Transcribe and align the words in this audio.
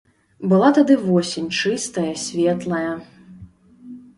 Была 0.53 0.69
тады 0.77 0.95
восень 1.09 1.49
чыстая, 1.59 2.11
светлая. 2.25 2.91